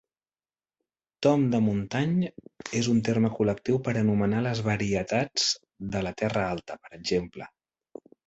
[1.25, 2.29] Tomme de Montagne
[2.79, 5.45] és un terme col·lectiu per anomenar les varietats
[5.97, 7.01] de la terra alta, p.
[7.01, 8.13] ex.